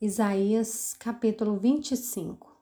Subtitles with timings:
[0.00, 2.52] Isaías capítulo 25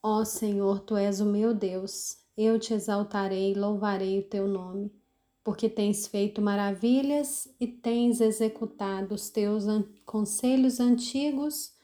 [0.00, 4.94] Ó Senhor, tu és o meu Deus, eu te exaltarei e louvarei o teu nome,
[5.42, 11.74] porque tens feito maravilhas e tens executado os teus an conselhos antigos,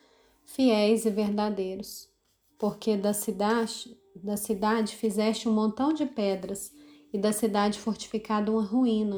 [0.46, 2.08] fiéis e verdadeiros.
[2.56, 6.72] Porque da cidade, da cidade fizeste um montão de pedras
[7.12, 9.16] e da cidade fortificada uma ruína.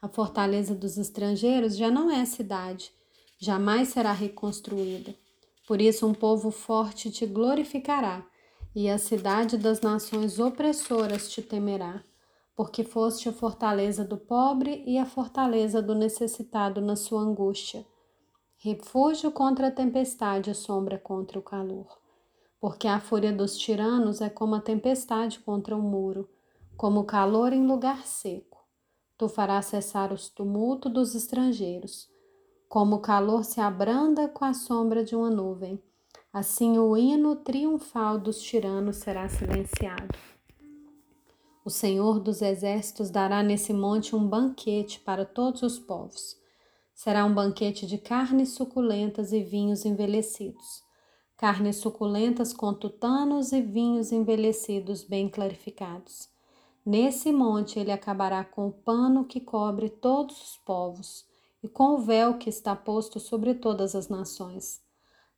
[0.00, 2.90] A fortaleza dos estrangeiros já não é cidade,
[3.38, 5.14] jamais será reconstruída.
[5.66, 8.26] Por isso, um povo forte te glorificará,
[8.74, 12.02] e a cidade das nações opressoras te temerá,
[12.54, 17.86] porque foste a fortaleza do pobre e a fortaleza do necessitado na sua angústia.
[18.56, 21.98] Refúgio contra a tempestade e sombra contra o calor.
[22.60, 26.28] Porque a fúria dos tiranos é como a tempestade contra o muro,
[26.76, 28.58] como o calor em lugar seco.
[29.16, 32.08] Tu farás cessar os tumultos dos estrangeiros
[32.68, 35.82] como o calor se abranda com a sombra de uma nuvem,
[36.30, 40.18] assim o hino triunfal dos tiranos será silenciado.
[41.64, 46.36] O Senhor dos Exércitos dará nesse monte um banquete para todos os povos.
[46.94, 50.82] Será um banquete de carnes suculentas e vinhos envelhecidos.
[51.36, 56.28] Carnes suculentas com tutanos e vinhos envelhecidos bem clarificados.
[56.84, 61.28] Nesse monte ele acabará com o pano que cobre todos os povos
[61.62, 64.80] e com o véu que está posto sobre todas as nações.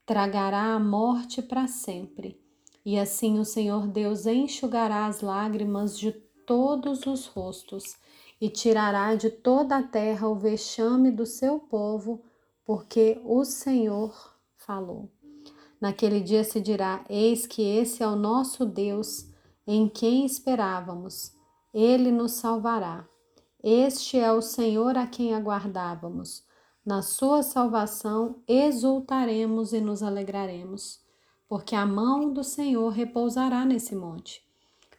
[0.04, 2.40] Tragará a morte para sempre,
[2.84, 6.12] e assim o Senhor Deus enxugará as lágrimas de
[6.46, 7.96] todos os rostos
[8.40, 12.24] e tirará de toda a terra o vexame do seu povo,
[12.64, 15.10] porque o Senhor falou.
[15.80, 19.26] Naquele dia se dirá: Eis que esse é o nosso Deus,
[19.66, 21.32] em quem esperávamos.
[21.72, 23.08] Ele nos salvará.
[23.62, 26.42] Este é o Senhor a quem aguardávamos.
[26.84, 30.98] Na sua salvação exultaremos e nos alegraremos,
[31.46, 34.42] porque a mão do Senhor repousará nesse monte.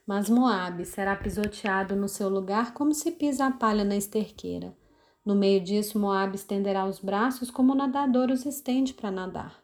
[0.06, 4.77] Mas Moabe será pisoteado no seu lugar como se pisa a palha na esterqueira.
[5.26, 9.60] No meio disso, Moabe estenderá os braços como o nadador os estende para nadar.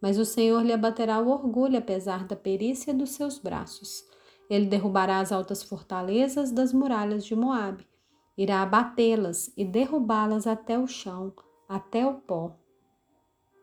[0.00, 4.04] Mas o Senhor lhe abaterá o orgulho, apesar da perícia dos seus braços.
[4.48, 7.86] Ele derrubará as altas fortalezas das muralhas de Moabe
[8.38, 11.32] irá abatê-las e derrubá-las até o chão,
[11.68, 12.56] até o pó.